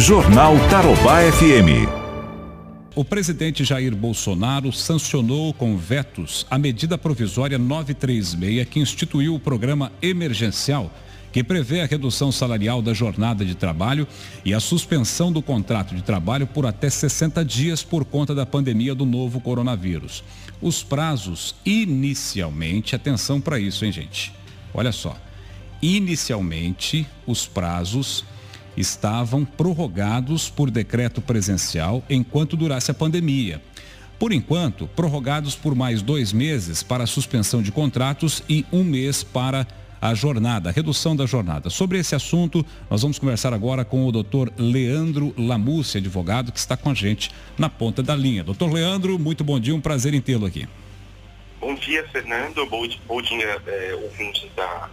Jornal 0.00 0.54
Tarobá 0.70 1.20
FM. 1.30 1.86
O 2.96 3.04
presidente 3.04 3.64
Jair 3.64 3.94
Bolsonaro 3.94 4.72
sancionou 4.72 5.52
com 5.52 5.76
vetos 5.76 6.46
a 6.50 6.56
medida 6.56 6.96
provisória 6.96 7.58
936 7.58 8.66
que 8.66 8.80
instituiu 8.80 9.34
o 9.34 9.38
programa 9.38 9.92
emergencial 10.00 10.90
que 11.30 11.44
prevê 11.44 11.82
a 11.82 11.86
redução 11.86 12.32
salarial 12.32 12.80
da 12.80 12.94
jornada 12.94 13.44
de 13.44 13.54
trabalho 13.54 14.08
e 14.42 14.54
a 14.54 14.58
suspensão 14.58 15.30
do 15.30 15.42
contrato 15.42 15.94
de 15.94 16.02
trabalho 16.02 16.46
por 16.46 16.64
até 16.64 16.88
60 16.88 17.44
dias 17.44 17.82
por 17.82 18.06
conta 18.06 18.34
da 18.34 18.46
pandemia 18.46 18.94
do 18.94 19.04
novo 19.04 19.38
coronavírus. 19.38 20.24
Os 20.62 20.82
prazos, 20.82 21.54
inicialmente, 21.64 22.96
atenção 22.96 23.38
para 23.38 23.60
isso, 23.60 23.84
hein, 23.84 23.92
gente? 23.92 24.32
Olha 24.72 24.92
só. 24.92 25.14
Inicialmente, 25.82 27.06
os 27.26 27.46
prazos 27.46 28.24
estavam 28.80 29.44
prorrogados 29.44 30.48
por 30.50 30.70
decreto 30.70 31.20
presencial 31.20 32.02
enquanto 32.08 32.56
durasse 32.56 32.90
a 32.90 32.94
pandemia. 32.94 33.62
Por 34.18 34.32
enquanto, 34.32 34.86
prorrogados 34.88 35.54
por 35.54 35.74
mais 35.74 36.02
dois 36.02 36.32
meses 36.32 36.82
para 36.82 37.04
a 37.04 37.06
suspensão 37.06 37.62
de 37.62 37.72
contratos 37.72 38.42
e 38.48 38.66
um 38.72 38.84
mês 38.84 39.22
para 39.22 39.66
a 40.00 40.14
jornada, 40.14 40.70
a 40.70 40.72
redução 40.72 41.14
da 41.14 41.26
jornada. 41.26 41.68
Sobre 41.68 41.98
esse 41.98 42.14
assunto, 42.14 42.64
nós 42.88 43.02
vamos 43.02 43.18
conversar 43.18 43.52
agora 43.52 43.84
com 43.84 44.06
o 44.06 44.12
doutor 44.12 44.52
Leandro 44.56 45.34
Lamusse, 45.36 45.98
advogado, 45.98 46.50
que 46.52 46.58
está 46.58 46.76
com 46.76 46.90
a 46.90 46.94
gente 46.94 47.30
na 47.58 47.68
ponta 47.68 48.02
da 48.02 48.16
linha. 48.16 48.42
Doutor 48.42 48.72
Leandro, 48.72 49.18
muito 49.18 49.44
bom 49.44 49.60
dia, 49.60 49.74
um 49.74 49.80
prazer 49.80 50.14
em 50.14 50.20
tê-lo 50.20 50.46
aqui. 50.46 50.66
Bom 51.60 51.74
dia, 51.74 52.06
Fernando. 52.08 52.64
Bom, 52.66 52.86
dia, 52.86 53.62
é, 53.66 53.94
ouvintes 54.02 54.48
da, 54.56 54.88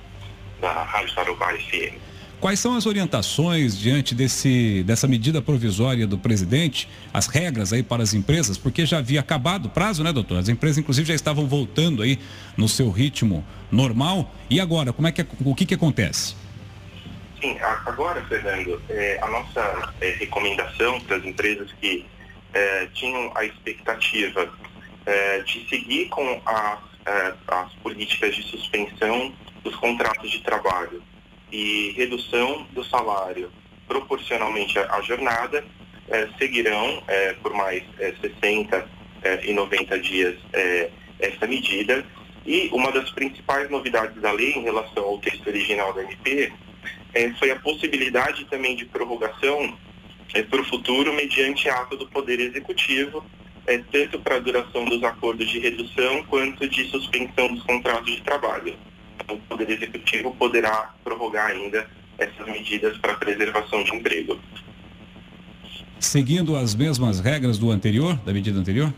da 0.60 0.84
Rádio 0.84 1.16
Tarobá 1.16 1.54
FM. 1.54 1.96
Quais 2.40 2.59
são 2.59 2.76
as 2.76 2.86
orientações 2.86 3.80
diante 3.80 4.14
desse, 4.14 4.84
dessa 4.84 5.08
medida 5.08 5.41
provisória 5.41 6.05
do 6.05 6.20
presidente, 6.20 6.88
as 7.12 7.26
regras 7.26 7.73
aí 7.73 7.82
para 7.82 8.04
as 8.04 8.13
empresas, 8.13 8.60
porque 8.60 8.86
já 8.86 8.99
havia 8.99 9.20
acabado 9.21 9.66
o 9.66 9.70
prazo, 9.70 10.04
né, 10.04 10.13
doutor? 10.13 10.38
As 10.38 10.48
empresas, 10.48 10.77
inclusive, 10.77 11.08
já 11.08 11.15
estavam 11.15 11.48
voltando 11.48 12.04
aí 12.04 12.20
no 12.55 12.70
seu 12.70 12.91
ritmo 12.91 13.43
normal. 13.71 14.32
E 14.52 14.60
agora, 14.60 14.93
como 14.93 15.08
é 15.08 15.12
que, 15.12 15.26
o 15.43 15.55
que, 15.55 15.65
que 15.65 15.74
acontece? 15.74 16.35
Sim, 17.41 17.58
agora, 17.88 18.24
Fernando, 18.26 18.80
é, 18.88 19.20
a 19.20 19.27
nossa 19.27 19.93
é, 19.99 20.12
recomendação 20.12 21.02
para 21.02 21.18
as 21.18 21.26
empresas 21.26 21.71
que 21.82 22.05
é, 22.54 22.88
tinham 22.93 23.32
a 23.35 23.46
expectativa 23.46 24.48
é, 25.08 25.40
de 25.40 25.68
seguir 25.68 26.08
com 26.10 26.40
as, 26.46 26.80
é, 27.04 27.34
as 27.48 27.74
políticas 27.82 28.35
de 28.35 28.43
suspensão 28.43 29.34
dos 29.63 29.76
contratos 29.76 30.30
de 30.30 30.40
trabalho 30.43 31.02
e 31.51 31.93
redução 31.95 32.67
do 32.71 32.84
salário 32.84 33.51
proporcionalmente 33.87 34.77
à, 34.77 35.01
jornada, 35.01 35.63
eh, 36.09 36.27
seguirão 36.37 37.01
eh, 37.07 37.35
por 37.41 37.53
mais 37.53 37.84
eh, 37.99 38.13
60 38.21 38.90
eh, 39.23 39.40
e 39.45 39.53
90 39.53 39.99
dias 39.99 40.35
essa 41.20 41.48
medida. 41.48 42.05
E 42.45 42.70
uma 42.71 42.91
das 42.91 43.09
principais 43.12 43.70
novidades 43.70 44.21
da 44.21 44.31
lei 44.31 44.53
em 44.53 44.63
relação 44.63 45.03
ao 45.03 45.18
texto 45.20 45.48
original 45.48 45.93
da 45.93 46.03
MP 46.03 46.51
foi 47.40 47.49
a 47.49 47.55
possibilidade 47.57 48.45
também 48.45 48.75
de 48.75 48.85
prorrogação 48.85 49.75
para 50.49 50.62
o 50.62 50.65
futuro 50.65 51.12
mediante 51.13 51.68
ato 51.68 51.98
do 51.98 52.07
Poder 52.07 52.40
Executivo, 52.40 53.25
tanto 53.91 54.20
para 54.20 54.35
a 54.35 54.40
duração 54.40 54.85
dos 54.85 55.03
acordos 55.03 55.49
de 55.49 55.59
redução 55.59 56.23
quanto 56.25 56.70
de 56.70 56.85
suspensão 56.90 57.53
dos 57.53 57.63
contratos 57.63 58.15
de 58.15 58.21
trabalho 58.21 58.77
o 59.29 59.37
Poder 59.37 59.70
Executivo 59.70 60.35
poderá 60.35 60.93
prorrogar 61.04 61.51
ainda 61.51 61.87
essas 62.18 62.46
medidas 62.48 62.98
para 62.98 63.13
preservação 63.15 63.84
de 63.84 63.96
emprego. 63.96 64.40
Seguindo 66.00 66.56
as 66.56 66.75
mesmas 66.75 67.19
regras 67.19 67.57
do 67.57 67.72
anterior, 67.72 68.16
da 68.18 68.31
medida 68.31 68.59
anterior? 68.59 68.94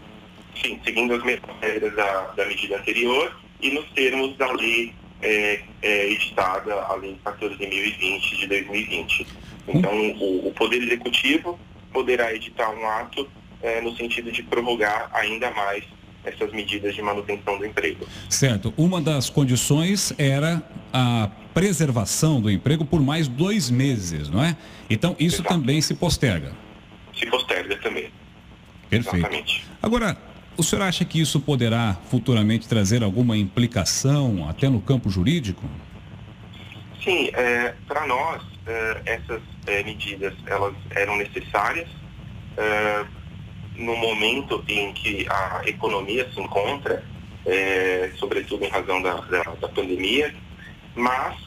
Sim, 0.61 0.80
seguindo 0.84 1.14
as 1.14 1.23
mesmas 1.23 1.56
regras 1.61 1.95
da, 1.95 2.22
da 2.36 2.45
medida 2.45 2.78
anterior 2.78 3.36
e 3.61 3.72
nos 3.72 3.86
termos 3.92 4.38
da 4.38 4.52
lei 4.52 4.94
é, 5.21 5.61
é, 5.82 6.11
editada, 6.11 6.73
a 6.73 6.95
Lei 6.95 7.17
14.020 7.26 8.39
de 8.39 8.48
2020. 8.48 9.27
Então, 9.67 9.94
hum. 9.94 10.17
o, 10.20 10.48
o, 10.48 10.54
Poder 10.54 10.82
Executivo 10.82 11.60
poderá 11.92 12.33
editar 12.33 12.70
um 12.70 12.88
ato 12.88 13.30
é, 13.61 13.82
no 13.82 13.95
sentido 13.95 14.32
de 14.32 14.44
prorrogar 14.44 15.10
ainda 15.14 15.52
mais 15.52 15.83
essas 16.30 16.52
medidas 16.52 16.95
de 16.95 17.02
manutenção 17.02 17.58
do 17.58 17.66
emprego. 17.66 18.08
Certo. 18.30 18.73
Uma 18.78 19.02
das 19.02 19.30
condições 19.30 20.14
era 20.17 20.64
a 20.94 21.30
preservação 21.54 22.40
do 22.40 22.50
emprego 22.50 22.86
por 22.86 23.02
mais 23.02 23.28
dois 23.28 23.70
meses, 23.70 24.30
não 24.30 24.44
é? 24.44 24.56
Então, 24.89 25.16
isso 25.20 25.42
Exato. 25.42 25.50
também 25.50 25.82
se 25.82 25.94
posterga. 25.94 26.52
Se 27.18 27.26
posterga 27.26 27.76
também. 27.78 28.10
Perfeito. 28.89 29.18
Exatamente. 29.18 29.66
Agora, 29.82 30.18
o 30.58 30.64
senhor 30.64 30.84
acha 30.84 31.06
que 31.06 31.22
isso 31.22 31.39
poderá 31.39 31.98
futuramente 32.10 32.68
trazer 32.68 33.04
alguma 33.04 33.38
implicação 33.38 34.48
até 34.50 34.70
no 34.70 34.82
campo 34.82 35.10
jurídico? 35.10 35.64
Sim, 37.04 37.30
é, 37.34 37.73
para 37.88 38.06
nós 38.06 38.42
é, 38.68 39.02
essas 39.06 39.42
é, 39.68 39.84
medidas 39.84 40.34
elas 40.45 40.76
eram 40.92 41.18
necessárias 41.18 41.88
é, 42.58 43.06
no 43.80 43.95
momento 43.95 44.64
em 44.67 44.92
que 44.92 45.26
a 45.30 45.62
economia 45.66 46.30
se 46.34 46.40
encontra, 46.40 47.04
é, 47.45 48.12
sobretudo 48.17 48.66
em 48.66 48.70
razão 48.70 49.02
da, 49.02 49.16
da, 49.16 49.44
da 49.44 49.70
pandemia, 49.70 50.36
mas 50.95 51.38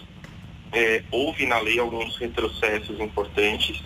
é, 0.72 1.02
houve 1.10 1.44
na 1.44 1.60
lei 1.60 1.78
alguns 1.78 2.16
retrocessos 2.16 2.98
importantes, 2.98 3.82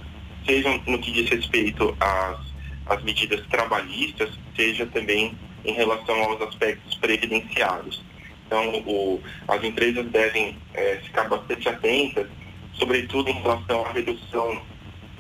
seja 0.47 0.81
no 0.87 0.99
que 1.01 1.11
diz 1.11 1.29
respeito 1.29 1.95
às, 1.99 2.39
às 2.87 3.03
medidas 3.03 3.45
trabalhistas, 3.49 4.31
seja 4.55 4.87
também 4.87 5.37
em 5.65 5.73
relação 5.73 6.17
aos 6.23 6.41
aspectos 6.43 6.95
previdenciários. 6.95 8.01
Então, 8.47 8.79
o, 8.87 9.21
as 9.49 9.63
empresas 9.65 10.07
devem 10.07 10.57
é, 10.73 11.01
ficar 11.05 11.29
bastante 11.29 11.69
atentas, 11.69 12.29
sobretudo 12.75 13.29
em 13.29 13.43
relação 13.43 13.85
à 13.85 13.91
redução 13.91 14.63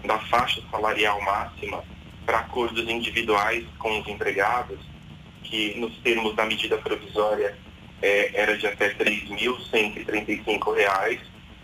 da 0.05 0.17
faixa 0.21 0.63
salarial 0.71 1.21
máxima 1.23 1.83
para 2.27 2.41
acordos 2.41 2.87
individuais 2.89 3.65
com 3.79 4.01
os 4.01 4.09
empregados, 4.09 4.81
que 5.45 5.79
nos 5.79 5.97
termos 5.99 6.35
da 6.35 6.45
medida 6.45 6.77
provisória 6.77 7.57
é, 8.03 8.33
era 8.35 8.59
de 8.59 8.67
até 8.67 8.89
R$ 8.89 8.97
3.135 8.97 11.21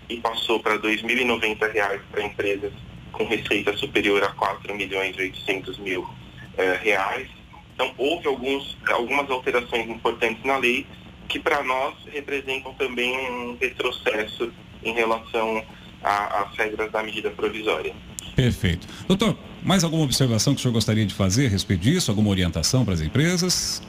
e 0.08 0.16
passou 0.18 0.60
para 0.60 0.74
R$ 0.74 0.78
2.090 0.78 2.00
para 2.10 2.22
empresas 2.22 2.72
com 3.10 3.26
receita 3.26 3.76
superior 3.76 4.22
a 4.22 4.28
R$ 4.28 4.34
4 4.36 4.72
milhões 4.74 5.16
e 5.16 5.22
800 5.22 5.78
mil 5.78 6.08
é, 6.56 6.76
reais. 6.76 7.28
Então, 7.74 7.92
houve 7.98 8.28
alguns, 8.28 8.78
algumas 8.88 9.28
alterações 9.30 9.88
importantes 9.88 10.44
na 10.44 10.56
lei 10.56 10.86
que 11.28 11.38
para 11.38 11.62
nós 11.62 11.94
representam 12.12 12.74
também 12.74 13.16
um 13.30 13.56
retrocesso 13.60 14.52
em 14.84 14.92
relação 14.92 15.64
às 16.02 16.56
regras 16.56 16.90
da 16.90 17.02
medida 17.02 17.30
provisória. 17.30 17.94
Perfeito. 18.34 18.86
Doutor, 19.06 19.36
mais 19.62 19.84
alguma 19.84 20.04
observação 20.04 20.54
que 20.54 20.60
o 20.60 20.62
senhor 20.62 20.72
gostaria 20.72 21.06
de 21.06 21.14
fazer 21.14 21.46
a 21.46 21.50
respeito 21.50 21.82
disso? 21.82 22.10
Alguma 22.10 22.30
orientação 22.30 22.84
para 22.84 22.94
as 22.94 23.00
empresas? 23.00 23.82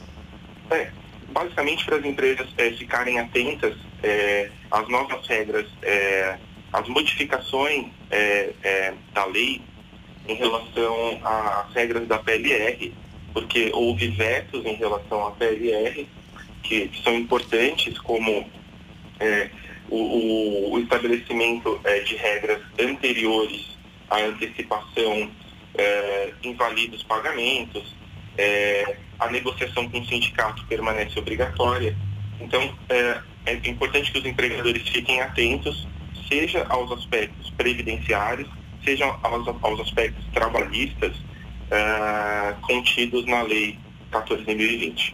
É, 0.69 0.89
basicamente 1.31 1.85
para 1.85 1.97
as 1.97 2.05
empresas 2.05 2.47
é, 2.57 2.71
ficarem 2.71 3.19
atentas 3.19 3.75
é, 4.01 4.49
às 4.69 4.87
novas 4.89 5.25
regras, 5.27 5.67
é, 5.81 6.37
às 6.71 6.87
modificações 6.87 7.87
é, 8.11 8.51
é, 8.63 8.93
da 9.13 9.25
lei 9.25 9.61
em 10.27 10.35
relação 10.35 11.19
às 11.23 11.73
regras 11.73 12.07
da 12.07 12.17
PLR, 12.19 12.93
porque 13.33 13.71
houve 13.73 14.07
vetos 14.09 14.65
em 14.65 14.75
relação 14.75 15.27
à 15.27 15.31
PLR 15.31 16.07
que, 16.61 16.87
que 16.87 17.03
são 17.03 17.15
importantes, 17.15 17.97
como 17.99 18.45
é, 19.19 19.49
o, 19.95 20.73
o, 20.73 20.79
estabelecimento 20.79 21.79
de 22.05 22.15
regras 22.15 22.61
anteriores 22.79 23.73
a 24.13 24.19
antecipação 24.25 25.31
é, 25.75 26.33
invalida 26.43 26.95
os 26.95 27.03
pagamentos, 27.03 27.95
é, 28.37 28.97
a 29.19 29.29
negociação 29.29 29.89
com 29.89 29.99
o 29.99 30.05
sindicato 30.05 30.63
permanece 30.67 31.17
obrigatória. 31.17 31.97
Então, 32.39 32.75
é, 32.89 33.21
é 33.47 33.53
importante 33.67 34.11
que 34.11 34.19
os 34.19 34.25
empregadores 34.25 34.87
fiquem 34.87 35.19
atentos, 35.21 35.87
seja 36.29 36.63
aos 36.69 36.91
aspectos 36.91 37.49
previdenciários, 37.51 38.47
seja 38.83 39.05
aos, 39.23 39.47
aos 39.63 39.79
aspectos 39.79 40.23
trabalhistas 40.31 41.15
é, 41.71 42.53
contidos 42.61 43.25
na 43.25 43.41
Lei 43.41 43.79
14.020. 44.11 45.11